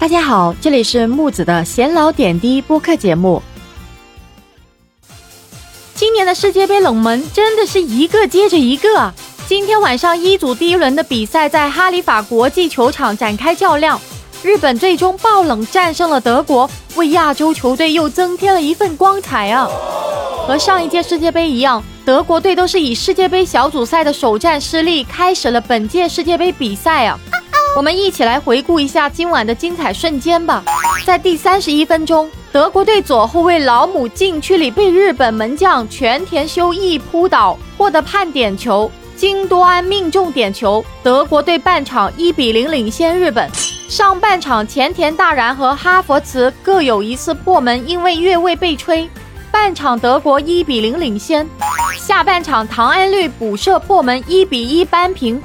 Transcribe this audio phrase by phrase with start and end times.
[0.00, 3.42] 大家好，这里是木子的闲聊点滴播客节目。
[5.94, 9.12] 今年的世界杯冷门真的是一个接着一个啊。
[9.46, 14.00] 今天晚上一组第一轮的比赛在哈利法国际球场展开较量，
[14.42, 19.68] 日本最终爆冷战胜了德国，为亚洲球队又增添了一份光彩啊！
[20.46, 27.20] 和上一届世界杯一样，德国队都是以世界杯小组赛的首战失利开始了本届世界杯比赛啊。
[27.76, 30.62] 我们一起来回顾一下今晚的精彩瞬间吧。
[31.06, 38.90] 在第三十一分钟，德国队左后卫老姆禁区里被日本门将全田修一扑倒，获得判点球。
[39.14, 43.48] 金多安命中点球，德国队半场一比零领先日本。
[43.88, 49.08] 上半场前田大然和哈佛茨各有一次破门，因为越位被吹。
[49.52, 51.46] 半场德国一比零领先。
[51.98, 55.40] 下半场唐安绿补射破门，一比一扳平。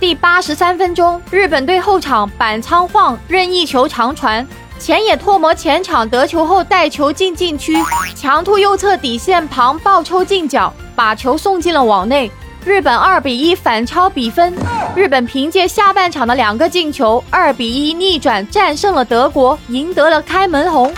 [0.00, 4.44] 第八十三分钟，日本队后场板仓晃任意球长传，
[4.78, 7.76] 前野拓磨前场得球后带球进禁区，
[8.16, 12.30] 强突右侧底线旁爆抽近角，把球送进了网内。
[12.64, 14.54] 日本二比一反超比分。
[14.96, 20.90] 日本凭借下半场的两个进球，二比一逆转战胜了德国，赢得了开门红。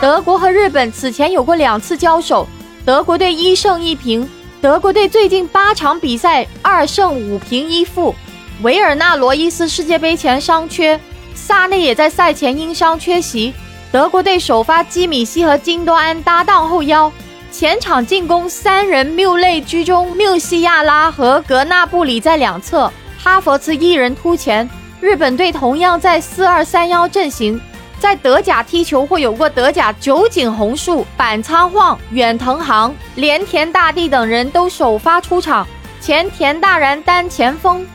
[0.00, 2.46] 德国和日本此前有过两次交手，
[2.84, 4.28] 德国队一胜一平。
[4.62, 8.14] 德国队最近八场比赛二胜五平一负，
[8.62, 11.00] 维尔纳罗伊斯世界杯前伤缺，
[11.34, 13.52] 萨内也在赛前因伤缺席。
[13.90, 17.10] 德国队首发基米希和金多安搭档后腰，
[17.50, 22.88] 前场进攻三人缪内居中，缪西亚拉和格纳布里在两侧，
[23.18, 24.70] 哈弗茨一人突前。
[25.00, 27.60] 日本队同样在四二三幺阵型。
[28.02, 35.64] 在德甲踢球或有过德甲酒井宏树、板仓晃、远藤航、连田大地等人都首发出场，
[36.00, 37.86] 前田大然担前锋。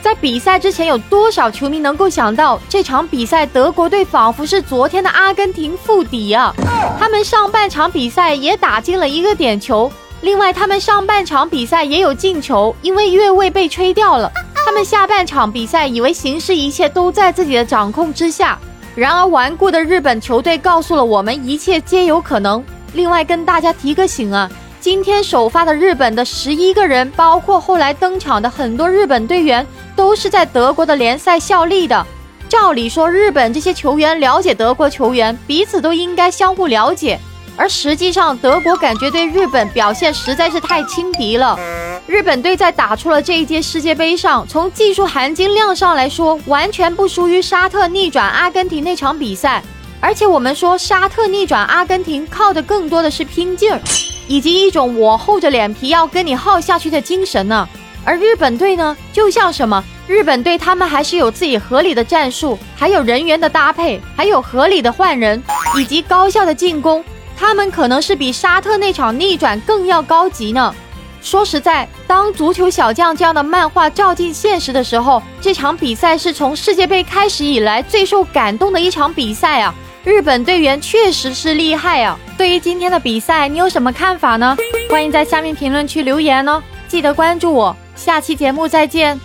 [0.00, 6.54] 在比赛之前，有多少球迷能够想到这场比赛德国队仿佛是昨天的阿根廷附底啊？
[6.96, 9.90] 他们上半场比赛也打进了一个点球，
[10.20, 14.30] 另外他们上半场比赛也有进球，因为越位被吹掉了。
[14.64, 18.56] 他们下半场比赛以为形势一切都在自己的掌控之下。
[18.96, 22.64] 然而，顽固的日本球队告诉了我们，一切皆有可能。
[22.94, 32.06] 另外，跟大家提个醒啊，今天首发的日本的十一个人，包括后来登场的很多日本队员，都是在德国的联赛效力的。
[32.48, 37.20] 照理说，日本这些球员了解德国球员，彼此都应该相互了解。
[37.54, 41.58] 而实际上，德国感觉对日本表现实在是太轻敌了。
[42.06, 49.60] 日本队在打出了这一届世界杯上，从技术含金量上来说，完全不输于沙特逆转阿根廷那场比赛。
[49.98, 53.80] 而且我们说，沙特逆转阿根廷靠的更多的是拼劲儿，
[54.28, 57.68] 以及一种我厚着脸皮要跟你耗下去的精神呢。
[58.04, 59.82] 而日本队呢，就像什么？
[60.06, 65.42] 日本队他们还是有自己合理的战术，还有人员的搭配，还有合理的换人，
[65.76, 67.04] 以及高效的进攻。
[67.36, 70.72] 他们可能是比沙特那场逆转更要高级呢。
[71.20, 79.74] 说实在，当足球小将这样的漫画照进现实的时候，这场比赛是从世界杯开始以来最受感动的一场比赛啊！
[80.04, 82.16] 日本队员确实是厉害啊！
[82.38, 84.56] 对于今天的比赛，你有什么看法呢？
[84.88, 86.62] 欢迎在下面评论区留言哦！
[86.86, 89.20] 记得关注我，下期节目再见。